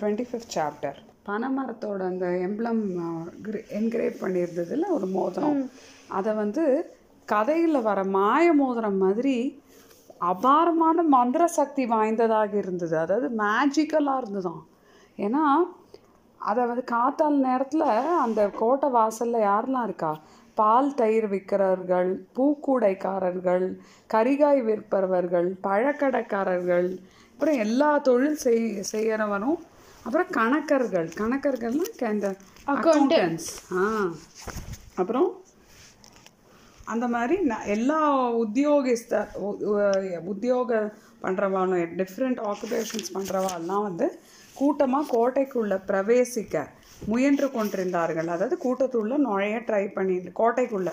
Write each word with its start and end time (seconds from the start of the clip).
Twenty 0.00 0.24
fifth 0.28 0.56
chapter 0.56 0.98
பனைமரத்தோட 1.28 2.00
அந்த 2.12 2.26
emblem 2.46 2.82
engrave 3.78 4.22
பண்ணியிருந்ததுல 4.22 4.86
ஒரு 4.96 5.06
மோதிரம். 5.16 5.58
அதை 6.18 6.32
வந்து 6.42 6.64
கதையில் 7.28 7.86
வர 7.88 8.00
மாய 8.16 8.52
மோதிரம் 8.60 9.00
மாதிரி 9.04 9.36
அபாரமான 10.30 11.02
மந்திர 11.16 11.42
சக்தி 11.58 11.84
வாய்ந்ததாக 11.86 12.52
இருந்தது. 12.62 12.94
அதாவது 12.98 13.28
மேஜிக்கலாக 13.42 14.22
இருந்ததாம். 14.22 14.62
ஏன்னா 15.18 15.44
அதை 16.40 16.62
வந்து 16.70 16.84
காத்தால் 16.94 17.38
நேரத்தில் 17.46 17.86
அந்த 18.24 18.40
கோட்டை 18.60 18.88
வாசலில் 18.96 19.46
யாரெல்லாம் 19.50 19.86
இருக்கா? 19.88 20.12
பால் 20.54 20.90
தயிர் 21.00 21.26
விற்கிறவர்கள் 21.32 22.10
பூக்கூடைக்காரர்கள் 22.36 23.66
கரிகாய் 24.14 24.60
விற்பவர்கள் 24.68 25.48
பழக்கடைக்காரர்கள் 25.66 26.88
அப்புறம் 27.32 27.58
எல்லா 27.64 27.90
தொழில் 28.08 28.40
செய் 28.44 28.64
செய்கிறவனும் 28.92 29.58
அப்புறம் 30.08 30.28
கணக்கர்கள். 30.30 31.06
கணக்கர்கள்னா 31.06 32.12
இந்த 32.12 32.36
அக்கௌண்டன்ஸ் 32.66 33.46
ஆ. 33.72 34.10
அப்புறம் 34.94 35.42
அந்த 36.84 37.08
மாதிரி 37.08 37.42
ந- 37.42 37.66
எல்லா 37.66 38.30
உத்தியோகஸ்தர் 38.32 39.34
உ- 39.34 39.56
உ- 39.60 40.20
உத்தியோக 40.24 40.94
பண்ணுறவாளும் 41.22 41.88
டிஃப்ரெண்ட் 41.96 42.40
ஆக்குபேஷன்ஸ் 42.42 43.12
பண்ணுறவாள்லாம் 43.14 43.82
வந்து 43.82 44.20
கூட்டமாக 44.54 45.16
கோட்டைக்குள்ளே 45.16 45.80
பிரவேசிக்க 45.86 46.66
முயன்று 47.06 47.50
கொண்டிருந்தார்கள். 47.50 48.28
அதாவது 48.28 48.58
கூட்டத்துள்ள 48.64 49.16
நுழைய 49.16 49.56
ட்ரை 49.56 49.92
பண்ணிட்டு 49.92 50.30
கோட்டைக்குள்ளே 50.42 50.92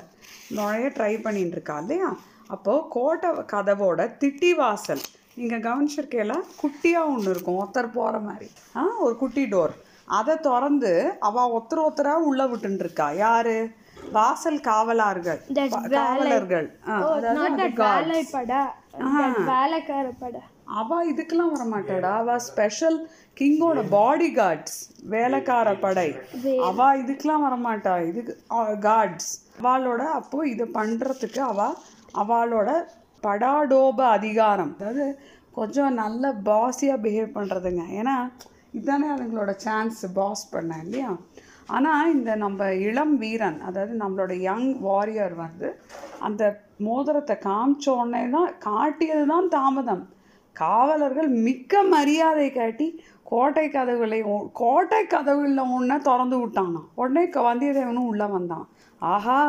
நுழைய 0.50 0.88
ட்ரை 0.88 1.22
பண்ணிட்டு 1.22 1.52
இருக்கா 1.52 1.80
இல்லையா? 1.80 2.18
அப்போது 2.48 2.84
கோட்டை 2.90 3.30
கதவோட 3.30 4.16
திட்டி 4.20 4.56
வாசல் 4.56 5.00
நீங்கள் 5.40 5.64
கவனிச்சிருக்கேல? 5.68 6.34
குட்டியாக 6.62 7.12
ஒன்று 7.14 7.32
இருக்கும். 7.34 7.60
ஒருத்தர் 7.62 7.96
போகிற 7.98 8.20
மாதிரி. 8.28 8.48
ஆ 8.80 8.84
ஒரு 9.06 9.16
குட்டி 9.24 9.44
டோர். 9.54 9.74
அதை 10.20 10.36
திறந்து 10.48 10.92
அவள் 11.28 11.54
ஒருத்தர் 11.56 11.86
ஒருத்தராக 11.86 12.28
உள்ளே 12.30 12.46
விட்டுன்னு 12.52 12.84
இருக்கா 12.86 13.08
யாரு? 13.26 13.58
வாசல் 14.18 14.60
காவலார்கள். 14.70 15.40
காவலர்கள். 15.96 16.68
அவ 20.80 20.98
இதுக்கெல்லாம் 21.12 21.52
வர 21.54 21.64
மாட்டாடா 21.72 22.12
அவ 22.22 22.36
ஸ்பெஷல் 22.50 22.98
கிங்கோட 23.38 23.80
பாடி 23.96 24.30
கார்ட்ஸ் 24.40 24.78
வேலைக்கார 25.14 25.74
படை. 25.86 26.10
அவ 26.70 26.88
இதுக்கெல்லாம் 27.02 27.46
வர 27.48 27.56
மாட்டா 27.68 27.94
இதுக்கு 28.10 28.36
கார்ட்ஸ் 28.88 29.32
அவளோட 29.60 30.04
அப்போ 30.20 30.40
இதை 30.54 30.68
பண்றதுக்கு 30.80 31.42
அவ 31.52 31.68
அவளோட 32.24 32.70
படாடோப 33.26 34.00
அதிகாரம். 34.18 34.74
அதாவது 34.80 35.06
கொஞ்சம் 35.58 35.94
நல்ல 36.04 36.34
பாஸியாக 36.50 37.04
பிஹேவ் 37.06 37.36
பண்ணுறதுங்க 37.38 37.84
ஏன்னா 38.00 38.16
இதுதானே 38.78 39.08
அதுங்களோட 39.16 39.52
சான்ஸ் 39.66 40.02
பாஸ் 40.18 40.44
பண்ண 40.54 40.72
இல்லையா? 40.86 41.12
ஆனால் 41.76 42.12
இந்த 42.16 42.32
நம்ம 42.44 42.66
இளம் 42.88 43.16
வீரன் 43.22 43.60
அதாவது 43.68 43.94
நம்மளோட 44.02 44.34
யங் 44.48 44.68
வாரியர் 44.88 45.36
வந்து 45.44 45.70
அந்த 46.28 46.44
மோதிரத்தை 46.88 47.36
காமிச்ச 47.48 47.86
உடனே 48.00 48.24
தான் 48.36 48.52
காட்டியது 48.68 49.24
தான் 49.34 49.48
தாமதம். 49.56 50.04
காவலர்கள் 50.56 51.30
மிக்க 51.48 51.84
மரியாதை 51.94 52.48
காட்டி 52.58 52.88
கோட்டை 53.32 53.66
கதவுகளை 53.76 54.20
கோட்டை 54.62 55.02
கதவுகளில் 55.14 55.72
ஒன்றை 55.78 55.98
திறந்து 56.10 56.38
விட்டாங்கன்னா 56.42 56.84
உடனே 57.02 57.24
வந்தியத்தேவனும் 57.48 58.10
உள்ளே 58.12 58.28
வந்தான். 58.36 58.68
ஆஹா 59.02 59.40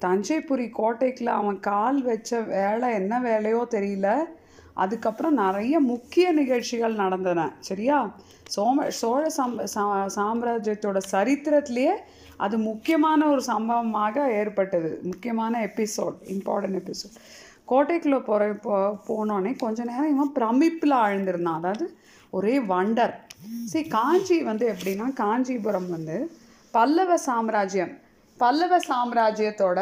தஞ்சைபுரி 0.00 0.70
கோட்டைக்குள்ள 0.78 1.24
அவன் 1.24 1.60
கால் 1.60 2.02
வச்ச 2.02 2.40
வேலை 2.40 2.94
என்ன 2.94 3.20
வேலையோ 3.20 3.64
தெரியல. 3.70 4.18
அதுக்கப்புறம் 4.74 5.34
நிறைய 5.34 5.80
முக்கிய 5.80 6.32
நிகழ்ச்சிகள் 6.32 6.94
நடந்தன 6.94 7.52
சரியா? 7.58 8.14
சோம 8.56 8.88
சோழ 8.88 9.28
சாம் 9.28 9.60
சா- 9.60 10.06
சாம்ராஜ்யத்தோட 10.16 11.00
சரித்திரத்திலேயே 11.10 11.92
அது 12.36 12.58
முக்கியமான 12.58 13.30
ஒரு 13.30 13.42
சம்பவமாக 13.42 14.32
ஏற்பட்டது. 14.32 15.00
முக்கியமான 15.02 15.66
எபிசோட் 15.66 16.14
இம்பார்ட்டன்ட் 16.24 16.84
எபிசோட் 16.84 17.16
கோட்டைக்குள்ளே 17.68 18.20
போகிற 18.20 18.54
போ 18.54 18.98
போனோடனே 19.08 19.58
கொஞ்ச 19.58 19.84
நேரம் 19.84 20.10
இவன் 20.10 20.32
பிரமிப்பில் 20.34 20.94
ஆழ்ந்திருந்தான். 20.94 21.54
அதாவது 21.54 21.96
ஒரே 22.30 22.58
வண்டர். 22.58 23.14
சரி 23.64 23.88
காஞ்சி 23.88 24.42
வந்து 24.42 24.74
எப்படின்னா 24.74 25.12
காஞ்சிபுரம் 25.12 25.90
வந்து 25.90 26.32
பல்லவ 26.70 27.16
சாம்ராஜ்யம். 27.16 28.08
பல்லவ 28.40 28.74
சாம்ராஜ்யத்தோட 28.88 29.78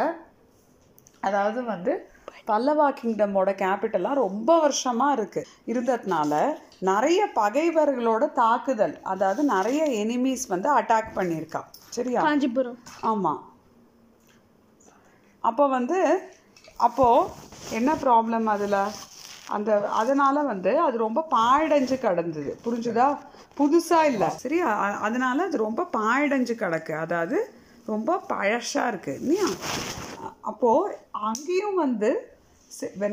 அதாவது 1.21 1.61
வந்து 1.65 1.93
பல்லவா 2.47 2.87
கிங்டமோட 2.91 3.51
கேபிட்டலாக 3.63 4.21
ரொம்ப 4.25 4.51
வருஷமாக 4.59 5.17
இருக்கு. 5.17 5.41
இருந்ததுனால 5.67 6.33
நிறைய 6.81 7.21
பகைவர்களோட 7.37 8.33
தாக்குதல் 8.33 8.95
அதாவது 9.05 9.43
நிறைய 9.55 9.83
எனிமீஸ் 10.03 10.47
வந்து 10.49 10.69
அட்டாக் 10.79 11.17
பண்ணியிருக்கா. 11.17 11.63
சரியா? 11.91 12.25
காஞ்சிபுரம். 12.25 12.81
ஆமாம் 13.11 13.43
அப்போ 15.45 15.65
வந்து 15.69 15.99
அப்போது 16.81 17.31
என்ன 17.71 17.91
ப்ராப்ளம் 18.03 18.47
அதில்? 18.47 18.81
அந்த 19.49 19.71
அதனால் 19.93 20.41
வந்து 20.45 20.73
அது 20.81 20.97
ரொம்ப 20.99 21.21
பாழடைஞ்சு 21.31 21.97
கிடந்தது. 21.99 22.53
புரிஞ்சுதா? 22.65 23.07
புதுசாக 23.59 24.11
இல்லை. 24.13 24.31
சரியா? 24.45 24.69
அதனால 25.07 25.45
அது 25.45 25.57
ரொம்ப 25.67 25.87
பாழடைஞ்சு 25.97 26.55
கிடக்கு. 26.55 26.95
அதாவது 27.05 27.39
ரொம்ப 27.93 28.11
பழசாக 28.33 28.91
இருக்குது 28.93 29.19
இல்லையா? 29.23 29.49
அப்போது 30.51 30.95
அங்கேயும் 31.29 31.79
வந்து 31.85 32.11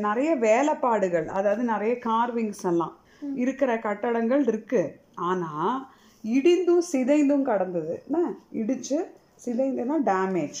நிறைய 0.06 0.30
வேலைப்பாடுகள் 0.46 1.26
அதாவது 1.38 1.62
நிறைய 1.72 1.92
கார்விங்ஸ் 2.08 2.64
எல்லாம் 2.70 2.94
இருக்கிற 3.42 3.70
கட்டடங்கள் 3.86 4.42
இருக்குது 4.52 4.94
ஆனால் 5.28 5.76
இடிந்தும் 6.24 6.84
சிதைந்தும் 6.92 7.46
கடந்தது. 7.50 7.94
என்ன? 8.06 8.18
இடிச்சு 8.60 8.98
சிதைந்துன்னா 9.44 9.96
டேமேஜ் 10.10 10.60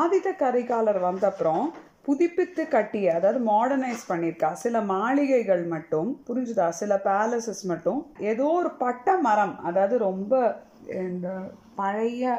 ஆதித்த 0.00 0.28
கரிகாலர் 0.42 1.00
வந்தப்புறம் 1.08 1.64
புதுப்பித்து 2.06 2.62
கட்டிய 2.74 3.14
அதாவது 3.18 3.40
மாடர்னைஸ் 3.52 4.02
பண்ணியிருக்கா. 4.10 4.50
சில 4.64 4.80
மாளிகைகள் 4.92 5.64
மட்டும் 5.74 6.10
புரிஞ்சுதா? 6.28 6.66
சில 6.80 7.00
பேலசஸ் 7.08 7.62
மட்டும். 7.72 8.00
ஏதோ 8.32 8.46
ஒரு 8.60 8.70
பட்ட 8.84 9.16
மரம் 9.26 9.54
அதாவது 9.68 9.96
ரொம்ப 10.08 10.34
இந்த 11.06 11.28
பழைய 11.80 12.36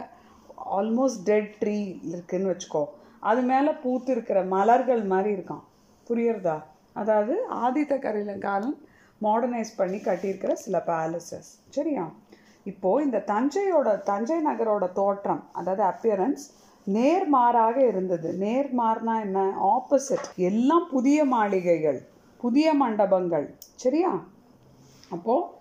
ஆல்மோஸ்ட் 0.77 1.23
டெட் 1.23 1.51
ட்ரீ 1.61 1.77
இருக்குன்னு 2.11 2.51
வச்சுக்கோ. 2.51 2.85
அது 3.19 3.41
மேலே 3.41 3.71
பூத்து 3.71 4.11
இருக்கிற 4.11 4.43
மலர்கள் 4.43 5.03
மாதிரி 5.03 5.31
இருக்கான் 5.37 5.63
புரியுறதா? 6.09 6.57
அதாவது 6.93 7.35
ஆதித்த 7.65 7.99
கரிகாலன் 7.99 8.77
மாடர்னைஸ் 9.21 9.71
பண்ணி 9.77 9.97
கட்டியிருக்கிற 9.97 10.53
சில 10.53 10.83
பேலசஸ் 10.87 11.49
சரியா? 11.69 12.11
இப்போ 12.63 13.01
இந்த 13.03 13.23
தஞ்சையோட 13.27 13.89
தஞ்சை 14.03 14.37
நகரோட 14.45 14.91
தோற்றம் 14.93 15.43
அதாவது 15.53 15.83
அப்பியரன்ஸ் 15.83 16.45
நேர்மாறாக 16.87 17.77
இருந்தது. 17.87 18.29
நேர்மாறுனா 18.39 19.21
என்ன? 19.21 19.39
ஆப்போசிட் 19.75 20.27
எல்லாம் 20.35 20.87
புதிய 20.91 21.25
மாளிகைகள் 21.25 21.99
புதிய 22.37 22.73
மண்டபங்கள். 22.73 23.55
சரியா? 23.75 24.23
அப்போது 25.09 25.55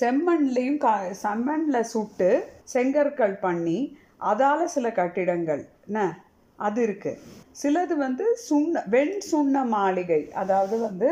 செம்மண்லேயும் 0.00 0.76
கா 0.76 1.00
செம்மண்ணில் 1.22 1.80
சுட்டு 1.80 2.48
செங்கற்கள் 2.74 3.40
பண்ணி 3.40 3.96
அதால 4.20 4.64
சில 4.64 4.86
கட்டிடங்கள். 4.90 5.62
என்ன? 5.86 6.00
அது 6.58 6.82
இருக்கு. 6.82 7.12
சிலது 7.62 7.94
வந்து 7.96 8.24
சுண்ண 8.48 8.82
வெண் 8.86 9.16
சுண்ண 9.30 9.64
மாளிகை. 9.64 10.20
அதாவது 10.32 10.78
வந்து 10.78 11.08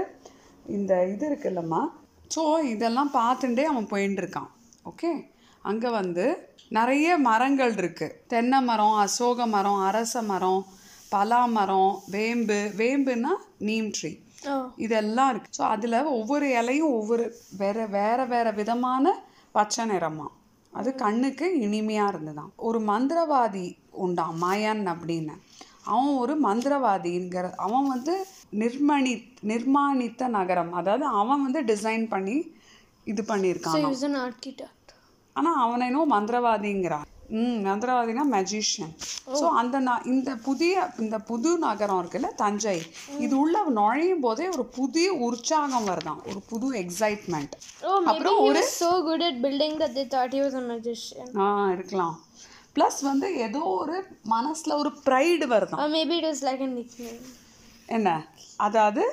இந்த 0.66 0.92
இது 1.06 1.24
இருக்குல்லம்மா. 1.30 1.82
ஸோ 2.34 2.42
இதெல்லாம் 2.64 3.10
பார்த்துட்டே 3.14 3.64
அவன் 3.64 3.90
போயின்னு 3.90 4.20
இருக்கான் 4.22 4.50
ஓகே 4.84 5.10
அங்கே 5.62 5.90
வந்து 5.90 6.24
நிறைய 6.68 7.16
மரங்கள் 7.18 7.72
இருக்குது 7.72 8.16
தென்னை 8.26 8.60
மரம் 8.60 8.96
அசோக 9.04 9.46
மரம் 9.46 9.80
அரச 9.80 10.22
மரம் 10.22 10.62
பலா 11.08 11.42
மரம் 11.46 12.02
வேம்பு. 12.10 12.58
வேம்புன்னா 12.76 13.32
நீம் 13.58 13.90
ட்ரீ. 13.98 14.10
இதெல்லாம் 14.76 15.30
இருக்கு. 15.30 15.50
ஸோ 15.58 15.62
அதில் 15.74 15.98
ஒவ்வொரு 16.18 16.48
இலையும் 16.60 16.92
ஒவ்வொரு 16.92 17.24
வேற 17.56 17.86
வேற 17.86 18.18
வேற 18.24 18.50
விதமான 18.50 19.14
பச்சை 19.52 19.84
நிறமா. 19.90 20.26
அது 20.78 20.90
கண்ணுக்கு 21.04 21.46
இனிமையாக 21.64 22.12
இருந்ததாம். 22.12 22.52
ஒரு 22.68 22.78
மந்திரவாதி 22.90 23.66
உண்டான் 24.04 24.36
மயன் 24.42 24.82
அப்படின்னு. 24.92 25.34
அவன் 25.92 26.14
ஒரு 26.22 26.34
மந்திரவாதிங்கிற 26.46 27.46
அவன் 27.66 27.86
வந்து 27.94 28.14
நிர்மணி 28.62 29.14
நிர்மாணித்த 29.50 30.28
நகரம். 30.38 30.72
அதாவது 30.80 31.06
அவன் 31.20 31.44
வந்து 31.46 31.62
டிசைன் 31.72 32.04
பண்ணி 32.14 32.36
இது 33.12 33.22
பண்ணியிருக்கான் 33.30 33.76
ஆனால் 35.36 35.60
அவனை 35.64 35.86
இன்னும் 35.90 36.14
மந்திரவாதிங்கிறான். 36.16 37.06
ம் 37.28 37.66
மந்திரவாதினா 37.66 38.22
மெஜிஷியன் 38.30 38.92
ஸோ 39.32 39.48
அந்த 39.50 39.80
ந- 39.80 40.06
இந்த 40.06 40.36
புதிய 40.36 40.92
இந்த 40.98 41.18
புது 41.18 41.58
நகரம் 41.58 42.02
இருக்குல்ல 42.02 42.34
தஞ்சை. 42.34 42.82
இது 43.18 43.38
உள்ள 43.38 43.64
நுழையும் 43.68 44.20
போதே 44.20 44.48
ஒரு 44.48 44.64
புதிய 44.66 45.12
உற்சாகம் 45.12 45.84
வருதாம் 45.84 46.22
ஒரு 46.26 46.40
புது 46.46 46.72
excitement 46.72 47.54
was 48.58 48.68
so 48.78 49.02
good 49.02 49.22
at 49.22 49.42
building 49.42 49.78
that 49.78 49.94
they 49.94 50.04
thought 50.04 50.32
he 50.32 50.40
was 50.40 50.54
a 50.54 50.60
magician. 50.60 51.38
ஆ 51.38 51.70
இருக்கலாம். 51.70 52.22
ப்ளஸ் 52.76 53.00
வந்து 53.02 53.36
ஏதோ 53.36 53.58
ஒரு 53.58 54.06
மனசுல 54.30 54.72
ஒரு 54.74 54.92
pride 55.04 55.44
it 56.12 56.24
was 56.24 56.40
like 56.42 56.60
a 56.60 56.70
nickname. 56.70 57.20
என்ன? 57.86 58.08
அதாவது 58.56 59.04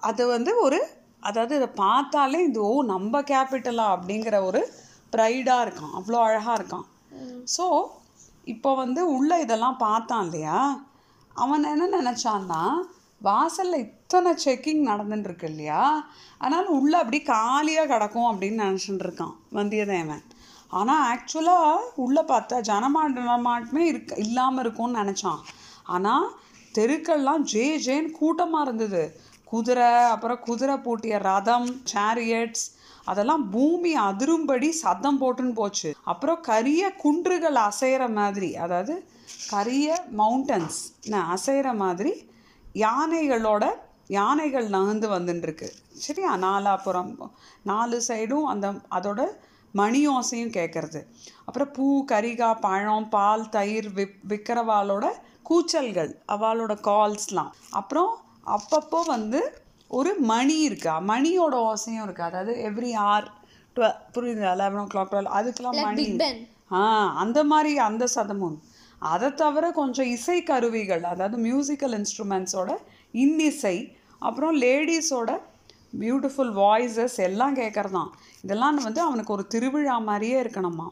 அது 0.00 0.26
வந்து 0.26 0.56
ஒரு 0.60 0.80
அதாவது 1.20 1.56
இதை 1.56 1.66
பார்த்தாலே 1.74 2.44
இது 2.44 2.64
ஓ 2.64 2.82
நம்ம 2.82 3.20
கேபிட்டலா 3.20 3.86
அப்படிங்கிற 3.94 4.42
ஒரு 4.42 4.72
ப்ரைடாக 5.16 5.64
இருக்கான். 5.64 5.92
அவ்வளோ 5.98 6.18
அழகாக 6.22 6.62
இருக்கான். 6.62 6.86
ஸோ 7.56 7.66
இப்போ 8.52 8.70
வந்து 8.74 9.00
உள்ளே 9.16 9.36
இதெல்லாம் 9.44 9.82
பார்த்தான் 9.86 10.24
இல்லையா? 10.26 10.58
அவன் 11.36 11.70
என்ன 11.72 11.88
நினச்சான்னா 11.98 12.62
வாசலில் 13.20 13.82
இத்தனை 13.84 14.30
செக்கிங் 14.44 14.82
நடந்துட்டுருக்கு 14.90 15.46
இல்லையா? 15.52 15.82
அதனால் 16.38 16.68
உள்ளே 16.78 16.96
அப்படி 17.02 17.18
காலியாக 17.32 17.90
கிடக்கும் 17.92 18.28
அப்படின்னு 18.30 18.64
நினச்சிட்டு 18.66 19.04
இருக்கான் 19.06 19.34
வந்தியத்தேவன். 19.58 20.24
ஆனால் 20.78 21.04
ஆக்சுவலாக 21.12 21.92
உள்ளே 22.04 22.22
பார்த்தா 22.32 22.56
ஜனமாட்டமே 22.70 23.84
இருக்க 23.92 24.14
இல்லாமல் 24.24 24.62
இருக்கும்னு 24.62 25.00
நினச்சான். 25.02 25.40
ஆனால் 25.94 26.26
தெருக்கள்லாம் 26.74 27.44
ஜே 27.52 27.64
ஜேன்னு 27.86 28.10
கூட்டமாக 28.20 28.66
இருந்தது. 28.66 29.02
குதிரை 29.44 29.90
அப்புறம் 30.14 30.42
குதிரை 30.46 30.76
பூட்டிய 30.86 31.18
ரதம் 31.30 31.68
சேரியட்ஸ் 31.92 32.66
அதெல்லாம் 33.08 33.44
பூமி 33.50 33.92
அதிரும்படி 34.02 34.68
சத்தம் 34.80 35.20
போட்டுன்னு 35.20 35.54
போச்சு. 35.54 35.90
அப்புறம் 36.04 36.40
கரிய 36.42 36.82
குன்றுகள் 37.02 37.58
அசைகிற 37.64 38.04
மாதிரி 38.12 38.50
அதாவது 38.56 38.94
கரிய 39.50 39.88
மவுண்டன்ஸ் 40.18 40.80
அசைகிற 41.28 41.68
மாதிரி 41.76 42.12
யானைகளோட 42.78 43.64
யானைகள் 44.10 44.66
நகர்ந்து 44.68 45.08
வந்துட்டுருக்கு 45.08 45.68
சரியா? 45.98 46.30
நாலாப்புறம் 46.44 47.10
நாலு 47.64 47.98
சைடும் 48.08 48.46
அந்த 48.46 48.66
அதோட 48.96 49.20
மணி 49.74 50.00
ஓசையும் 50.08 50.54
கேட்குறது 50.54 51.00
அப்புறம் 51.46 51.72
பூ 51.72 51.86
கரிகா 52.10 52.50
பழம் 52.62 53.08
பால் 53.08 53.44
தயிர் 53.48 53.88
விப் 53.92 54.16
விற்கிறவாளோட 54.30 55.06
கூச்சல்கள் 55.42 56.12
அவளோட 56.28 56.72
கால்ஸ்லாம் 56.86 57.50
அப்புறம் 57.72 58.12
அப்பப்போ 58.50 59.00
வந்து 59.06 59.40
ஒரு 59.90 60.14
மணி 60.20 60.60
இருக்கா? 60.60 61.00
மணியோட 61.00 61.54
ஓசையும் 61.68 62.02
இருக்கு? 62.02 62.22
அதாவது 62.22 62.52
எவ்ரி 62.70 62.94
ஆர் 62.94 63.26
டுவெல் 63.76 63.96
புரியுது 64.14 64.56
லெவன் 64.56 64.78
ஓ 64.78 64.86
கிளாக் 64.94 65.12
டுவெல் 65.12 65.30
அதுக்கெல்லாம் 65.38 65.78
மணி. 65.82 66.04
ஆ 66.72 66.80
அந்த 67.14 67.44
மாதிரி 67.44 67.78
அந்த 67.78 68.04
சதமும் 68.14 68.56
அதை 69.02 69.34
தவிர 69.34 69.70
கொஞ்சம் 69.70 70.06
இசை 70.06 70.42
கருவிகள் 70.42 71.02
அதாவது 71.02 71.36
மியூசிக்கல் 71.38 71.94
இன்ஸ்ட்ருமெண்ட்ஸோட 71.98 72.70
இன்னிசை 73.14 73.76
அப்புறம் 74.18 74.54
லேடிஸோட 74.60 75.30
பியூட்டிஃபுல் 75.98 76.52
வாய்ஸஸ் 76.54 77.16
எல்லாம் 77.16 77.56
கேட்குறதான் 77.56 78.10
இதெல்லாம் 78.42 78.74
வந்து 78.76 79.00
அவனுக்கு 79.00 79.32
ஒரு 79.32 79.46
திருவிழா 79.46 79.98
மாதிரியே 79.98 80.42
இருக்கணுமா? 80.42 80.88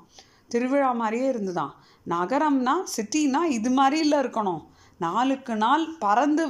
திருவிழா 0.49 0.93
மாதிரியே 0.93 1.29
இருந்துதான். 1.29 1.73
நகரம்னா 2.09 2.75
சிட்டினா 2.97 3.43
இது 3.49 3.71
மாதிரில 3.71 4.15
இருக்கணும். 4.23 4.63
நாளுக்கு 5.01 5.57
நாள் 5.57 5.85
பறந்து 5.99 6.45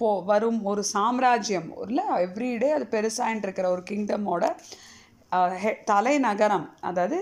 போ 0.00 0.08
வரும் 0.30 0.60
ஒரு 0.70 0.82
சாம்ராஜ்யம். 0.94 1.68
இல்லை 1.86 2.04
எவ்ரிடே 2.24 2.70
அது 2.76 2.86
பெருசாயின்னு 2.94 3.46
இருக்கிற 3.46 3.68
ஒரு 3.74 3.82
கிங்டமோட 3.90 4.44
தலைநகரம். 5.90 6.66
அதாவது 6.88 7.18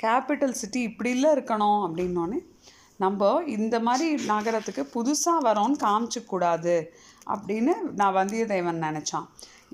கேபிட்டல் 0.00 0.58
சிட்டி 0.60 0.80
இப்படிலாம் 0.88 1.36
இருக்கணும் 1.36 1.80
அப்படின்னோடனே 1.86 2.40
நம்ம 3.04 3.30
இந்த 3.56 3.76
மாதிரி 3.86 4.08
நகரத்துக்கு 4.30 4.82
புதுசாக 4.94 5.44
வரோன்னு 5.46 5.76
காமிச்சக்கூடாது 5.86 6.76
அப்படின்னு 7.34 7.72
நான் 8.00 8.16
வந்தியத்தேவன் 8.18 8.84
நினச்சான். 8.86 9.26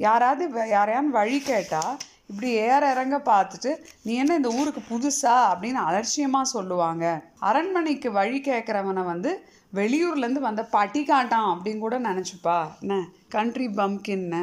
யாராவது 0.04 0.44
யாரையான்னு 0.76 0.76
யாரையாவது 0.76 1.16
வழி 1.18 1.38
கேட்டால் 1.50 1.96
இப்படி 2.32 2.50
ஏற 2.66 2.82
இறங்க 2.90 3.16
பார்த்துட்டு 3.24 3.70
நீ 4.02 4.12
என்ன 4.14 4.36
இந்த 4.36 4.48
ஊருக்கு 4.48 4.82
புதுசா? 4.90 5.34
அப்படின்னு 5.50 5.80
அலட்சியமாக 5.88 6.52
சொல்லுவாங்க. 6.52 7.04
அரண்மனைக்கு 7.40 8.12
வழி 8.12 8.38
கேட்குறவனை 8.40 9.02
வந்து 9.04 9.32
வெளியூர்லேருந்து 9.74 10.40
வந்த 10.40 10.68
பட்டிக்காட்டான் 10.72 11.50
அப்படின்னு 11.52 11.78
கூட 11.78 11.98
நினச்சிப்பா. 11.98 12.56
என்ன? 12.82 12.96
கண்ட்ரி 13.28 13.66
பம்கின்னு 13.66 14.42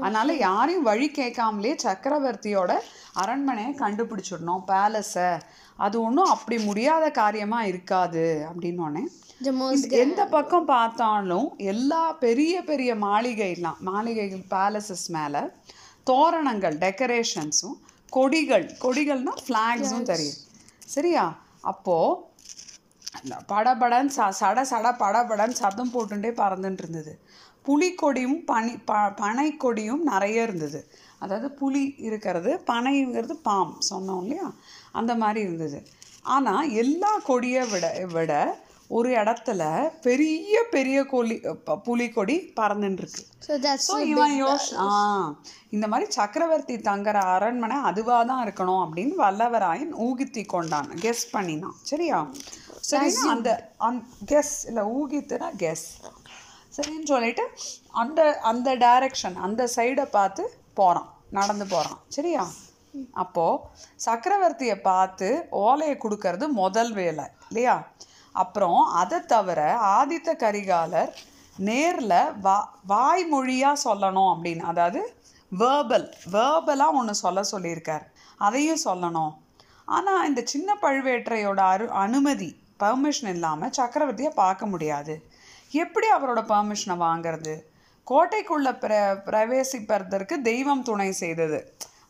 அதனால 0.00 0.32
யாரையும் 0.38 0.82
வழி 0.82 1.08
கேட்காமலே 1.10 1.74
சக்கரவர்த்தியோட 1.84 2.72
அரண்மனையை 3.14 3.72
கண்டுபிடிச்சிடணும் 3.74 4.66
பேலஸை 4.66 5.30
அது 5.76 5.96
ஒன்றும் 6.02 6.26
அப்படி 6.26 6.58
முடியாத 6.64 7.10
காரியமாக 7.10 7.66
இருக்காது 7.66 8.26
அப்படின்னோடனே 8.50 9.04
எந்த 10.00 10.26
பக்கம் 10.26 10.66
பார்த்தாலும் 10.66 11.48
எல்லா 11.56 12.04
பெரிய 12.18 12.62
பெரிய 12.62 12.94
மாளிகைலாம் 12.94 13.80
மாளிகைகள் 13.80 14.44
பேலசஸ் 14.50 15.08
மேலே 15.08 15.42
தோரணங்கள் 16.06 16.76
டெக்கரேஷன்ஸும் 16.84 17.76
கொடிகள் 18.12 18.66
கொடிகள்னா 18.84 19.34
ஃப்ளாக்ஸும் 19.44 20.08
தெரியும். 20.12 20.38
சரியா? 20.86 21.24
அப்போது 21.62 22.24
படபடன்னு 23.52 24.12
ச 24.16 24.28
சட 24.40 24.58
சட 24.70 24.86
படபடன்னு 25.02 25.60
சத்தம் 25.62 25.92
போட்டுட்டே 25.92 26.30
பறந்துட்டு 26.40 26.82
இருந்தது. 26.84 27.12
புலிக்கொடியும் 27.66 28.38
பனி 28.44 28.72
ப 28.88 28.94
பனைக்கொடியும் 29.20 30.02
நிறைய 30.10 30.42
இருந்தது. 30.42 30.80
அதாவது 31.18 31.48
புலி 31.50 31.82
இருக்கிறது 31.98 32.50
பனைங்கிறது 32.66 33.34
பாம் 33.48 33.72
சொன்னோம் 33.90 34.22
இல்லையா? 34.22 34.48
அந்த 34.92 35.12
மாதிரி 35.14 35.40
இருந்தது. 35.40 35.78
ஆனால் 36.34 36.70
எல்லா 36.82 37.12
கொடியை 37.24 37.64
விட 37.72 37.86
விட 38.12 38.32
ஒரு 38.90 39.10
இடத்துல 39.16 39.62
பெரிய 40.02 40.56
பெரிய 40.70 40.98
ப- 41.64 41.78
புலிக்கொடி 41.78 42.36
பறந்துட்டு 42.56 43.02
இருக்கு 43.02 43.22
So 43.40 43.56
that's 43.56 43.86
ஸோ 43.88 43.96
இவன் 44.06 44.34
ஆ 44.82 44.86
இந்த 45.70 45.86
மாதிரி 45.88 46.12
சக்கரவர்த்தி 46.12 46.76
தங்குற 46.84 47.16
அரண்மனை 47.32 47.76
அதுவாக 47.82 48.24
தான் 48.24 48.42
இருக்கணும் 48.46 48.82
அப்படின்னு 48.84 49.14
வல்லவராயன் 49.16 49.92
ஊகித்தி 50.00 50.46
கொண்டான் 50.46 50.88
கெஸ் 51.00 51.24
பண்ணினான். 51.30 51.76
சரியா? 51.82 52.18
சரின்னா 52.90 53.24
அந்த 53.30 53.50
அந் 53.80 54.00
கெஸ் 54.26 54.54
இல்லை 54.66 54.82
ஊகித்துனா 54.94 55.48
கெஸ் 55.56 55.86
சரின்னு 56.76 57.06
சொல்லிட்டு 57.06 57.44
அந்த 57.94 58.20
அந்த 58.42 58.76
டைரக்ஷன் 58.76 59.36
அந்த 59.40 59.68
சைடை 59.76 60.04
பார்த்து 60.10 60.44
போகிறான் 60.74 61.10
நடந்து 61.30 61.66
போகிறான் 61.66 62.00
சரியா? 62.08 62.44
அப்போது 63.14 63.62
சக்கரவர்த்தியை 64.04 64.76
பார்த்து 64.82 65.28
ஓலையை 65.60 65.96
கொடுக்கறது 65.98 66.46
முதல் 66.56 66.92
வேலை 66.92 67.24
இல்லையா? 67.48 67.76
அப்புறம் 68.42 68.80
அதை 69.00 69.18
தவிர 69.32 69.60
ஆதித்த 69.96 70.30
கரிகாலர் 70.44 71.12
நேரில் 71.58 72.18
வா 72.46 72.58
வாய்மொழியாக 72.92 73.82
சொல்லணும் 73.86 74.30
அப்படின்னு 74.32 74.64
அதாவது 74.72 75.00
வேர்பல் 75.52 76.06
வேர்பலாக 76.34 76.98
ஒன்று 77.00 77.14
சொல்ல 77.24 77.40
சொல்லியிருக்கார். 77.52 78.04
அதையும் 78.46 78.84
சொல்லணும். 78.84 79.32
ஆனால் 79.96 80.26
இந்த 80.28 80.40
சின்ன 80.52 80.68
பழுவேற்றையோட 80.82 81.60
அரு 81.74 81.86
அனுமதி 82.04 82.50
பர்மிஷன் 82.82 83.30
இல்லாமல் 83.34 83.74
சக்கரவர்த்தியை 83.78 84.32
பார்க்க 84.42 84.72
முடியாது. 84.72 85.14
எப்படி 85.82 86.06
அவரோட 86.16 86.40
பர்மிஷனை 86.52 86.96
வாங்குறது? 87.06 87.54
கோட்டைக்குள்ளே 88.06 88.72
பிர 88.82 88.92
பிரவேசிப்பதற்கு 89.28 90.34
தெய்வம் 90.50 90.84
துணை 90.88 91.08
செய்தது. 91.22 91.60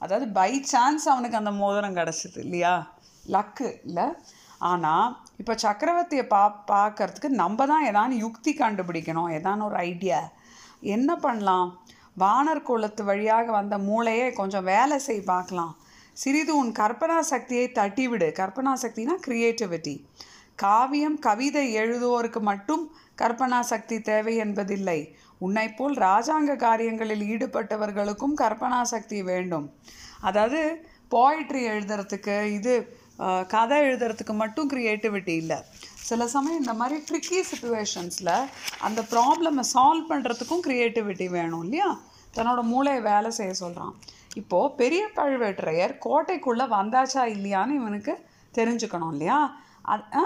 அதாவது 0.04 0.26
பை 0.38 0.50
சான்ஸ் 0.72 1.06
அவனுக்கு 1.12 1.40
அந்த 1.42 1.52
மோதிரம் 1.60 1.96
கிடச்சிது 1.98 2.40
இல்லையா? 2.46 2.74
லக்கு 3.34 3.68
இல்லை 3.88 4.06
ஆனால் 4.70 5.08
இப்போ 5.40 5.54
சக்கரவர்த்தியை 5.64 6.24
பா 6.34 6.42
பார்க்கறதுக்கு 6.70 7.30
நம்ம 7.42 7.66
தான் 7.72 7.86
ஏதான 7.90 8.16
யுக்தி 8.24 8.52
கண்டுபிடிக்கணும் 8.60 9.32
ஏதான 9.38 9.64
ஒரு 9.68 9.76
ஐடியா 9.90 10.20
என்ன 10.94 11.10
பண்ணலாம்? 11.24 11.68
வானர் 12.22 12.66
குளத்து 12.68 13.02
வழியாக 13.10 13.46
வந்த 13.58 13.76
மூளையே 13.88 14.28
கொஞ்சம் 14.38 14.68
வேலை 14.72 14.98
செய் 15.06 15.28
பார்க்கலாம். 15.32 15.74
சிறிது 16.22 16.52
உன் 16.60 16.72
கற்பனா 16.80 17.18
சக்தியை 17.32 17.66
தட்டிவிடு. 17.78 18.28
கற்பனா 18.40 18.72
சக்தினா 18.84 19.16
க்ரியேட்டிவிட்டி 19.26 19.94
காவியம் 20.62 21.18
கவிதை 21.26 21.64
எழுதுவோருக்கு 21.80 22.40
மட்டும் 22.50 22.84
கற்பனா 23.22 23.58
சக்தி 23.72 23.96
தேவை 24.10 24.34
என்பதில்லை. 24.44 25.00
உன்னை 25.46 25.66
போல் 25.78 25.96
ராஜாங்க 26.06 26.52
காரியங்களில் 26.66 27.24
ஈடுபட்டவர்களுக்கும் 27.32 28.36
கற்பனா 28.42 28.80
சக்தி 28.94 29.18
வேண்டும். 29.30 29.66
அதாவது 30.28 30.60
போயிட்ரி 31.14 31.60
எழுதுறதுக்கு 31.72 32.36
இது 32.58 32.74
கதை 33.46 33.80
எழுதுறதுக்கு 33.80 34.32
மட்டும் 34.32 34.70
க்ரியேட்டிவிட்டி 34.70 35.34
இல்லை. 35.36 35.56
சில 36.02 36.26
சமயம் 36.26 36.58
இந்த 36.58 36.74
மாதிரி 36.74 37.04
ட்ரிக்கி 37.10 37.38
சுச்சுவேஷன்ஸில் 37.52 38.48
அந்த 38.80 39.02
ப்ராப்ளமை 39.10 39.64
சால்வ் 39.74 40.10
பண்ணுறதுக்கும் 40.10 40.64
க்ரியேட்டிவிட்டி 40.66 41.28
வேணும் 41.28 41.62
இல்லையா? 41.62 41.98
தன்னோட 42.36 42.62
மூளையை 42.62 43.02
வேலை 43.02 43.30
செய்ய 43.30 43.52
சொல்கிறான் 43.54 43.94
இப்போது 44.34 44.74
பெரிய 44.74 45.08
பழுவேட்டரையர் 45.16 45.94
கோட்டைக்குள்ளே 46.04 46.64
வந்தாச்சா 46.68 47.22
இல்லையான்னு 47.34 47.74
இவனுக்கு 47.74 48.26
தெரிஞ்சுக்கணும் 48.54 49.10
இல்லையா? 49.10 49.56
அது 49.82 50.02
ஆ? 50.14 50.24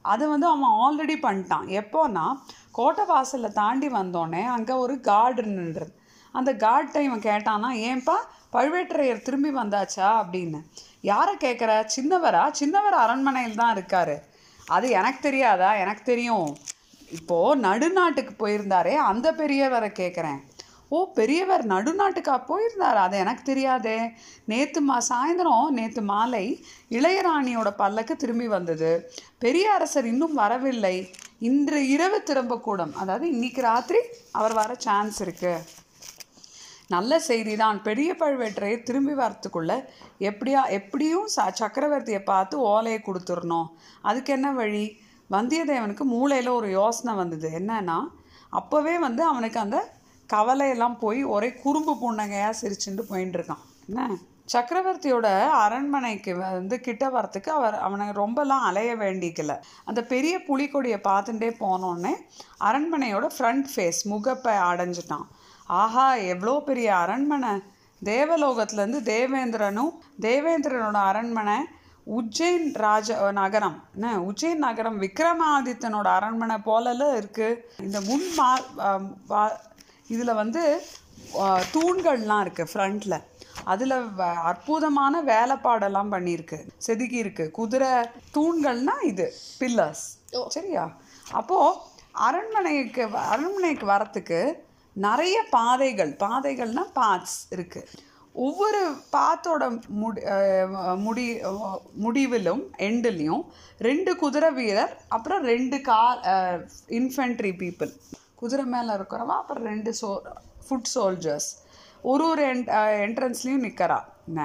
அது 0.00 0.28
வந்து 0.28 0.46
அவன் 0.46 0.74
ஆல்ரெடி 0.84 1.16
பண்ணிட்டான். 1.22 1.66
எப்போன்னா 1.80 2.26
கோட்டை 2.72 3.04
வாசலில் 3.04 3.52
தாண்டி 3.52 3.88
வந்தோடனே 3.88 4.44
அங்கே 4.44 4.72
ஒரு 4.72 5.00
கார்டு 5.00 5.42
நின்றுது 5.42 6.04
அந்த 6.38 6.50
கார்ட்டை 6.64 7.02
இவன் 7.08 7.26
கேட்டானா 7.28 7.70
ஏன்பா 7.88 8.16
பழுவேட்டரையர் 8.54 9.26
திரும்பி 9.26 9.50
வந்தாச்சா? 9.60 10.08
அப்படின்னு. 10.20 10.60
யாரை 11.10 11.34
கேட்குற 11.44 11.70
சின்னவரா? 11.96 12.44
சின்னவர் 12.60 12.96
அரண்மனையில் 13.04 13.60
தான் 13.62 13.74
இருக்கார். 13.76 14.16
அது 14.66 14.86
எனக்கு 14.98 15.20
தெரியாதா? 15.28 15.70
எனக்கு 15.82 16.02
தெரியும். 16.12 16.48
இப்போது 17.18 17.60
நடுநாட்டுக்கு 17.66 18.32
போயிருந்தாரே 18.42 18.94
அந்த 19.10 19.26
பெரியவரை 19.40 19.90
கேட்குறேன் 20.02 20.40
ஓ 20.88 20.98
பெரியவர் 21.18 21.62
நடுநாட்டுக்கா 21.70 22.34
போயிருந்தார்? 22.48 22.98
அது 23.04 23.14
எனக்கு 23.22 23.42
தெரியாதே. 23.42 23.96
நேற்று 24.50 24.80
மா 24.88 24.96
சாயந்தரம் 25.08 25.74
நேற்று 25.78 26.02
மாலை 26.10 26.44
இளையராணியோட 26.98 27.70
பல்லக்கு 27.80 28.14
திரும்பி 28.16 28.46
வந்தது. 28.56 28.90
பெரிய 29.44 29.72
அரசர் 29.76 30.06
இன்னும் 30.12 30.36
வரவில்லை. 30.42 30.96
இன்று 31.48 31.80
இரவு 31.94 32.20
திரும்பக்கூடும் 32.28 32.94
அதாவது 33.02 33.26
இன்னைக்கு 33.34 33.62
ராத்திரி 33.70 34.02
அவர் 34.38 34.54
வர 34.60 34.74
சான்ஸ் 34.86 35.18
இருக்குது 35.24 35.64
நல்ல 36.94 37.18
செய்தி 37.28 37.54
தான் 37.62 37.78
பெரிய 37.86 38.10
பழுவேற்றையை 38.20 38.76
திரும்பி 38.88 39.14
வரத்துக்குள்ள 39.20 39.72
எப்படியா 40.28 40.60
எப்படியும் 40.78 41.26
ச 41.34 41.46
சக்கரவர்த்தியை 41.60 42.20
பார்த்து 42.32 42.56
ஓலையை 42.72 43.00
கொடுத்துடணும் 43.06 43.68
அதுக்கு 44.08 44.32
என்ன 44.36 44.48
வழி? 44.60 44.84
வந்தியத்தேவனுக்கு 45.30 46.04
மூளையில் 46.14 46.56
ஒரு 46.58 46.68
யோசனை 46.80 47.12
வந்தது. 47.22 47.48
என்னன்னா 47.60 47.98
அப்போவே 48.52 48.94
வந்து 49.06 49.22
அவனுக்கு 49.30 49.58
அந்த 49.64 49.78
கவலையெல்லாம் 50.28 50.96
போய் 51.02 51.20
ஒரே 51.34 51.50
குறும்பு 51.64 51.92
புன்னகையாக 52.02 52.58
சிரிச்சுட்டு 52.60 53.02
போயின்னு 53.10 53.36
இருக்கான் 53.38 53.64
என்ன? 53.88 54.06
சக்கரவர்த்தியோட 54.54 55.28
அரண்மனைக்கு 55.62 56.32
வந்து 56.40 56.76
கிட்ட 56.86 57.04
வரத்துக்கு 57.14 57.50
அவர் 57.58 57.76
அவனை 57.86 58.06
ரொம்பலாம் 58.20 58.66
அலைய 58.68 58.90
வேண்டிக்கல. 59.02 59.52
அந்த 59.88 60.00
பெரிய 60.12 60.34
புலிக்கொடியை 60.48 60.98
பார்த்துட்டே 61.08 61.50
போனோடனே 61.62 62.12
அரண்மனையோட 62.68 63.28
ஃப்ரண்ட் 63.36 63.66
ஃபேஸ் 63.72 64.00
முகப்பை 64.12 64.54
அடைஞ்சிட்டான். 64.70 65.26
ஆஹா 65.66 66.06
எவ்வளோ 66.32 66.54
பெரிய 66.66 66.88
அரண்மனை. 66.96 67.52
தேவலோகத்துலேருந்து 68.02 69.00
தேவேந்திரனும் 69.14 69.92
தேவேந்திரனோட 70.26 70.98
அரண்மனை 71.10 71.56
உஜ்ஜைன் 72.16 72.66
ராஜ 72.84 73.32
நகரம். 73.38 73.78
என்ன? 73.94 74.10
உஜ்ஜைன் 74.28 74.60
நகரம் 74.66 74.98
விக்ரமாதித்தனோட 75.02 76.08
அரண்மனை 76.18 76.56
போலல 76.66 77.08
இருக்கு. 77.20 77.48
இந்த 77.84 77.98
முன் 78.08 78.26
மா 78.38 78.50
இதுல 80.14 80.34
வந்து 80.34 80.62
தூண்கள்லாம் 81.74 82.42
இருக்கு 82.44 82.64
ஃப்ரண்ட்ல. 82.72 83.14
அதுல 83.72 83.94
அற்புதமான 84.50 85.22
வேலைப்பாடெல்லாம் 85.32 86.12
பண்ணியிருக்கு. 86.14 86.58
செதுக்கி 86.86 87.18
இருக்கு. 87.24 87.44
குதிரை 87.58 87.90
தூண்கள்னா 88.36 88.96
இது 89.10 89.26
பில்லர்ஸ் 89.60 90.04
சரியா? 90.56 90.84
அப்போ 91.40 91.58
அரண்மனைக்கு 92.26 93.02
அரண்மனைக்கு 93.32 93.86
வரத்துக்கு 93.94 94.40
நிறைய 94.96 95.36
பாதைகள் 95.50 96.12
பாதைகள்னால் 96.24 96.92
பாத்ஸ் 96.94 97.38
இருக்குது 97.50 98.02
ஒவ்வொரு 98.34 98.80
பாத்தோட 99.12 99.62
முடி 100.00 100.22
முடி 101.04 101.24
முடிவிலும் 101.96 102.62
எண்டுலேயும் 102.88 103.44
ரெண்டு 103.78 104.12
குதிரை 104.16 104.50
வீரர் 104.50 104.92
அப்புறம் 105.08 105.42
ரெண்டு 105.44 105.78
கார் 105.80 106.20
இன்ஃபென்ட்ரி 106.98 107.52
பீப்புள் 107.62 107.92
குதிரை 108.34 108.64
மேலே 108.74 108.92
இருக்கிறவா 108.98 109.36
அப்புறம் 109.42 109.66
ரெண்டு 109.72 109.92
சோ 110.00 110.10
ஃபுட் 110.66 110.90
சோல்ஜர்ஸ் 110.94 111.48
ஒரு 112.04 112.24
ஒரு 112.24 112.42
என் 112.50 112.64
என்ட்ரன்ஸ்லேயும் 113.06 113.66
நிற்கிறா 113.66 113.98
என்ன? 114.28 114.40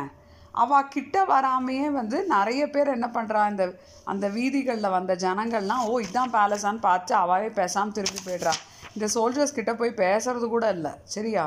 அவள் 0.54 0.92
கிட்ட 0.96 1.18
வராமையே 1.26 1.88
வந்து 1.92 2.18
நிறைய 2.28 2.64
பேர் 2.70 2.96
என்ன 2.96 3.08
பண்ணுறா 3.18 3.42
இந்த 3.52 3.66
அந்த 4.06 4.26
வீதிகளில் 4.30 4.96
வந்த 4.98 5.14
ஜனங்கள்லாம் 5.26 5.86
ஓ 5.86 5.94
இதான் 6.00 6.34
பேலஸான்னு 6.38 6.86
பார்த்து 6.90 7.14
அவாவே 7.16 7.50
பேசாமல் 7.60 7.96
திருப்பி 7.98 8.20
போயிடுறா. 8.28 8.54
இந்த 8.96 9.08
சோல்ஜர்ஸ் 9.16 9.58
கிட்ட 9.58 9.76
போய் 9.76 10.00
பேசுறது 10.04 10.48
கூட 10.54 10.70
இல்லை 10.70 10.92
சரியா? 11.16 11.46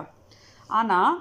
ஆனால் 0.79 1.15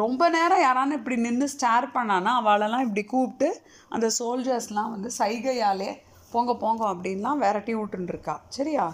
ரொம்ப 0.00 0.22
நேரம் 0.36 0.62
யாரானு 0.64 0.96
இப்படி 0.98 1.16
நின்று 1.16 1.46
ஸ்டார் 1.54 1.86
பண்ணானா 1.94 2.32
அவளெல்லாம் 2.40 2.84
இப்படி 2.86 3.04
கூப்பிட்டு 3.04 3.48
அந்த 3.88 4.06
சோல்ஜர்ஸ்லாம் 4.18 4.92
வந்து 4.94 5.10
சைகையாலே 5.18 5.90
போங்க 6.32 6.54
போங்க 6.56 6.82
அப்படின்லாம் 6.92 7.42
விரட்டி 7.44 7.74
விட்டுருக்கா 7.76 8.36
சரியா? 8.48 8.84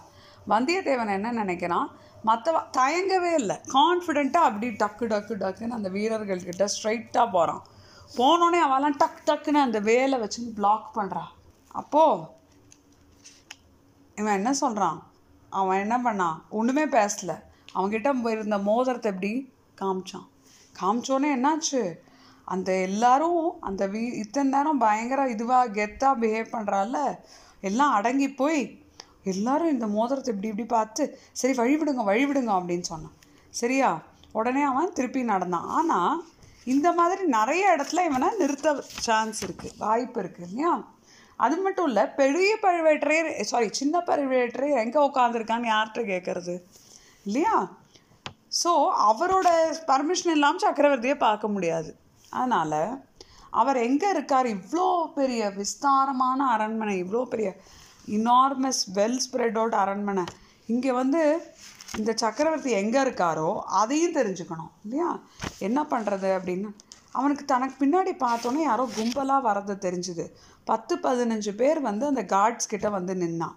வந்தியத்தேவன் 0.48 1.14
என்ன 1.16 1.32
நினைக்கிறான்? 1.42 1.88
மற்றவ 2.28 2.58
தயங்கவே 2.78 3.32
இல்லை. 3.40 3.56
கான்ஃபிடெண்ட்டாக 3.76 4.48
அப்படி 4.48 4.68
டக்கு 4.82 5.04
டக்கு 5.12 5.34
டக்குன்னு 5.42 5.78
அந்த 5.78 5.88
வீரர்கள் 5.96 6.46
கிட்ட 6.48 6.66
ஸ்ட்ரைட்டாக 6.74 7.26
போகிறான் 7.36 7.62
போனோடனே 8.18 8.60
அவெல்லாம் 8.66 8.98
டக் 9.02 9.24
டக்குன்னு 9.28 9.66
அந்த 9.66 9.78
வேலை 9.90 10.16
வச்சு 10.22 10.40
பிளாக் 10.58 10.88
பண்ணுறா 10.98 11.24
அப்போது 11.80 12.28
இவன் 14.18 14.38
என்ன 14.40 14.50
சொல்கிறான் 14.62 14.98
அவன் 15.60 15.82
என்ன 15.84 15.96
பண்ணான் 16.06 16.38
ஒன்றுமே 16.58 16.84
பேசல. 16.96 17.32
அவங்ககிட்ட 17.74 18.10
போயிருந்த 18.22 18.58
மோதிரத்தை 18.68 19.08
எப்படி 19.12 19.32
காமிச்சான். 19.80 20.26
காமிச்சோன்னே 20.74 21.30
என்னாச்சு? 21.36 21.82
அந்த 22.48 22.70
எல்லாரும் 22.80 23.42
அந்த 23.60 23.82
வீ 23.88 24.00
இத்தனை 24.22 24.48
நேரம் 24.54 24.78
பயங்கர 24.78 25.22
இதுவாக 25.34 25.74
கெத்தாக 25.78 26.20
பிஹேவ் 26.22 26.54
பண்ணுறால 26.54 26.96
எல்லாம் 27.60 27.92
அடங்கி 27.92 28.28
போய் 28.40 28.62
எல்லாரும் 29.32 29.72
இந்த 29.72 29.86
மோதிரத்தை 29.86 30.30
இப்படி 30.34 30.50
இப்படி 30.52 30.66
பார்த்து 30.68 31.02
சரி 31.40 31.54
வழிவிடுங்க 31.60 32.02
வழிவிடுங்க 32.10 32.52
அப்படின்னு 32.58 32.86
சொன்னான். 32.92 33.16
சரியா? 33.60 33.90
உடனே 34.38 34.62
அவன் 34.62 34.96
திருப்பி 34.98 35.22
நடந்தான். 35.32 35.68
ஆனால் 35.78 36.14
இந்த 36.72 36.88
மாதிரி 36.92 37.22
நிறைய 37.36 37.62
இடத்துல 37.76 38.04
இவனை 38.08 38.28
நிறுத்த 38.38 38.68
சான்ஸ் 39.06 39.40
இருக்குது 39.46 39.78
வாய்ப்பு 39.78 40.18
இருக்குது 40.22 40.46
இல்லையா? 40.48 40.72
அது 41.44 41.56
மட்டும் 41.64 41.88
இல்லை 41.90 42.04
பெரிய 42.20 42.50
பழுவேற்றையர் 42.64 43.30
சாரி 43.50 43.68
சின்ன 43.80 44.02
பழுவேற்றையர் 44.08 44.82
எங்கே 44.84 45.00
உட்காந்துருக்கான்னு 45.08 45.72
யார்கிட்ட 45.72 46.02
கேட்குறது 46.12 46.54
இல்லையா? 47.28 47.56
ஸோ 48.60 48.70
அவரோட 49.10 49.48
பர்மிஷன் 49.90 50.34
இல்லாமல் 50.36 50.64
சக்கரவர்த்தியை 50.66 51.16
பார்க்க 51.26 51.54
முடியாது. 51.54 51.90
அதனால் 52.38 52.80
அவர் 53.60 53.78
எங்கே 53.86 54.08
இருக்கார்? 54.14 54.48
இவ்வளோ 54.56 54.86
பெரிய 55.18 55.42
விஸ்தாரமான 55.60 56.38
அரண்மனை 56.54 56.94
இவ்வளோ 57.02 57.22
பெரிய 57.32 57.48
இனார்மஸ் 58.18 58.82
வெல் 58.98 59.20
ஸ்ப்ரெடோட 59.24 59.74
அரண்மனை. 59.84 60.24
இங்கே 60.72 60.92
வந்து 61.00 61.22
இந்த 61.98 62.10
சக்கரவர்த்தி 62.22 62.70
எங்கே 62.82 63.00
இருக்காரோ 63.04 63.50
அதையும் 63.80 64.16
தெரிஞ்சுக்கணும். 64.18 64.72
இல்லையா? 64.84 65.10
என்ன 65.68 65.80
பண்ணுறது 65.92 66.28
அப்படின்னு 66.38 66.70
அவனுக்கு 67.12 67.44
தனக்கு 67.44 67.76
பின்னாடி 67.84 68.12
பார்த்தோன்னே 68.24 68.62
யாரோ 68.62 68.88
கும்பலாக 68.96 69.46
வர்றது 69.48 69.74
தெரிஞ்சுது. 69.86 70.24
பத்து 70.64 70.96
பதினஞ்சு 70.96 71.54
பேர் 71.56 71.80
வந்து 71.80 72.06
அந்த 72.06 72.22
கார்ட்ஸ் 72.22 72.68
கிட்ட 72.68 72.88
வந்து 72.90 73.14
நின்னான் 73.14 73.56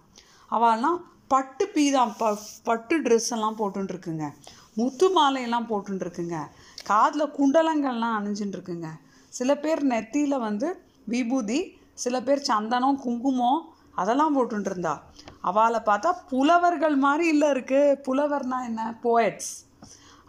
அவெல்லாம் 0.50 0.98
பட்டு 1.28 1.64
பீதான் 1.74 2.12
ப 2.18 2.38
பட்டு 2.64 3.00
ட்ரெஸ் 3.02 3.30
எல்லாம் 3.30 3.58
போட்டுருக்குங்க 3.58 4.26
முத்து 4.74 5.06
மாலையெல்லாம் 5.08 5.68
போட்டுருக்குங்க 5.70 6.36
காதில் 6.84 7.34
குண்டலங்கள்லாம் 7.38 8.16
அணிஞ்சுட்டுருக்குங்க 8.18 8.88
சில 9.28 9.56
பேர் 9.56 9.82
நெத்தியில் 9.86 10.38
வந்து 10.38 10.68
விபூதி 11.04 11.60
சில 11.94 12.22
பேர் 12.22 12.48
சந்தனம் 12.48 13.00
குங்குமம் 13.04 13.60
அதெல்லாம் 13.94 14.34
போட்டுருந்தா 14.36 14.94
அவளை 15.40 15.80
பார்த்தா 15.84 16.10
புலவர்கள் 16.28 16.96
மாதிரி 16.96 17.28
இல்லை 17.28 17.48
இருக்குது 17.48 17.98
புலவர்னா 18.06 18.58
என்ன? 18.64 18.98
போயட்ஸ் 19.02 19.52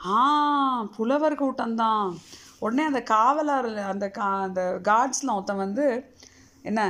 ஆ 0.05 0.83
புலவர் 0.97 1.41
கூட்டம்தான். 1.41 2.09
உடனே 2.59 2.83
அந்த 2.83 3.01
காவலர் 3.13 3.69
அந்த 3.93 4.05
கா 4.17 4.27
அந்த 4.41 4.61
கார்ட்ஸில் 4.83 5.33
ஒருத்தன் 5.35 5.63
வந்து 5.65 5.85
என்ன? 6.69 6.81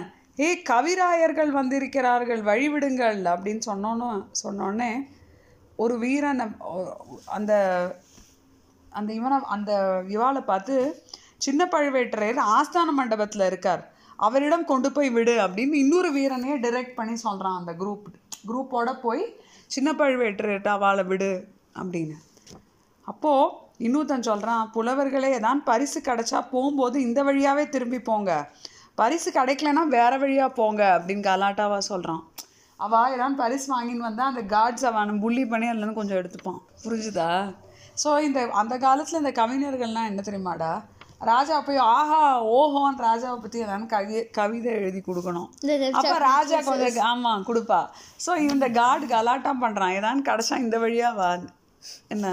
ஏய் 0.46 0.64
கவிராயர்கள் 0.70 1.52
வந்திருக்கிறார்கள் 1.60 2.42
வழிவிடுங்கள் 2.50 3.22
அப்படின்னு 3.34 3.62
சொன்னோன்னு 3.70 4.10
சொன்னோடனே 4.44 4.92
ஒரு 5.76 5.96
வீரன் 6.04 6.42
அந்த 7.38 7.54
அந்த 8.90 9.10
இவனை 9.14 9.38
அந்த 9.56 9.72
இவாளை 10.08 10.42
பார்த்து 10.42 10.76
சின்ன 11.46 11.62
பழுவேட்டரையர் 11.72 12.40
ஆஸ்தான 12.56 12.94
மண்டபத்தில் 13.00 13.46
இருக்கார். 13.46 13.84
அவரிடம் 14.26 14.66
கொண்டு 14.66 14.90
போய் 14.92 15.10
விடு 15.10 15.34
அப்படின்னு 15.46 15.76
இன்னொரு 15.84 16.10
வீரனையே 16.14 16.56
டிரெக்ட் 16.66 16.98
பண்ணி 17.00 17.16
சொல்கிறான் 17.26 17.60
அந்த 17.60 17.74
குரூப் 17.82 18.08
குரூப்போட 18.48 18.92
போய் 19.02 19.24
சின்ன 19.76 19.90
பழுவேட்டரையர்கிட்ட 19.92 20.72
அவளை 20.78 21.04
விடு 21.04 21.32
அப்படின்னு. 21.80 22.18
அப்போது 23.12 23.54
இன்னொருத்தன் 23.86 24.28
சொல்கிறான் 24.30 24.64
புலவர்களே 24.76 25.30
ஏதான் 25.38 25.62
பரிசு 25.70 26.00
கிடைச்சா 26.08 26.40
போகும்போது 26.54 26.98
இந்த 27.08 27.20
வழியாகவே 27.28 27.64
திரும்பி 27.76 28.00
போங்க. 28.10 28.32
பரிசு 29.02 29.30
கிடைக்கலனா 29.38 29.84
வேற 29.98 30.12
வழியாக 30.24 30.52
போங்க 30.60 30.82
அப்படின்னு 30.96 31.28
கலாட்டாவாக 31.30 31.84
சொல்கிறான் 31.92 32.24
அவள் 32.80 33.14
ஏதாவது 33.16 33.36
பரிசு 33.44 33.68
வாங்கின்னு 33.74 34.08
வந்தால் 34.08 34.32
அந்த 34.32 34.44
கார்ட்ஸ் 34.56 34.88
அவன் 34.90 35.22
புள்ளி 35.24 35.44
பண்ணி 35.52 35.68
அதுலேருந்து 35.70 36.00
கொஞ்சம் 36.00 36.20
எடுத்துப்பான். 36.22 36.60
புரிஞ்சுதா? 36.84 37.30
ஸோ 38.04 38.10
இந்த 38.28 38.40
அந்த 38.62 38.76
காலத்தில் 38.86 39.22
இந்த 39.22 39.34
கவிஞர்கள்லாம் 39.42 40.10
என்ன 40.12 40.24
தெரியுமாடா? 40.28 40.72
ராஜா 41.30 41.56
போய் 41.68 41.80
ஆஹா 41.94 42.20
ஓஹோன்னு 42.58 43.06
ராஜாவை 43.06 43.38
பற்றி 43.44 43.64
ஏதாவது 43.66 43.88
கவி 43.94 44.18
கவிதை 44.40 44.72
எழுதி 44.80 45.00
கொடுக்கணும். 45.08 45.48
அப்போ 46.00 46.18
ராஜா 46.32 46.58
கொஞ்சம் 46.68 47.08
ஆமாம் 47.12 47.46
கொடுப்பா. 47.50 47.80
ஸோ 48.26 48.34
இந்த 48.50 48.66
கார்டு 48.80 49.08
கலாட்டா 49.16 49.54
பண்ணுறான் 49.64 49.96
ஏதாவது 50.00 50.28
கிடச்சா 50.30 50.58
இந்த 50.66 50.78
வழியாக 50.84 51.18
வா. 51.22 51.32
என்ன? 52.16 52.28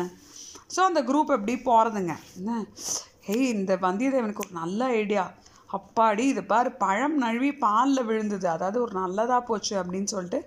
ஸோ 0.71 0.81
அந்த 0.89 1.01
குரூப் 1.09 1.35
எப்படி 1.37 1.55
போகிறதுங்க 1.67 2.15
என்ன? 2.39 2.53
ஹேய் 3.27 3.51
இந்த 3.57 3.73
வந்தியத்தேவனுக்கு 3.87 4.45
ஒரு 4.47 4.55
நல்ல 4.63 4.87
ஐடியா 5.03 5.25
அப்பாடி 5.71 6.25
இது 6.33 6.43
பாரு 6.51 6.71
பழம் 6.83 7.17
நழுவி 7.23 7.51
பாலில் 7.65 8.07
விழுந்தது. 8.09 8.47
அதாவது 8.55 8.79
ஒரு 8.85 8.93
நல்லதாக 9.01 9.41
போச்சு 9.49 9.75
அப்படின்னு 9.81 10.11
சொல்லிட்டு 10.15 10.41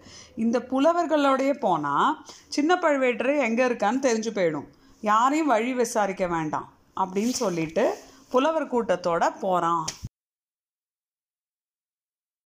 இந்த 0.43 0.57
புலவர்களோடையே 0.71 1.55
போனால் 1.65 2.17
சின்ன 2.57 2.79
பழுவேட்டர் 2.83 3.31
எங்கே 3.47 3.65
இருக்கான்னு 3.69 4.05
தெரிஞ்சு 4.07 4.33
போயிடும். 4.37 4.67
யாரையும் 5.03 5.51
வழி 5.53 5.73
விசாரிக்க 5.81 6.27
வேண்டாம் 6.35 6.67
அப்படின்னு 6.97 7.35
சொல்லிட்டு 7.43 7.85
புலவர் 8.33 8.71
கூட்டத்தோட 8.73 9.23
போகிறான் 9.43 9.83